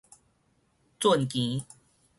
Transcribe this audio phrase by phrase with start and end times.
[0.99, 1.63] 圳墘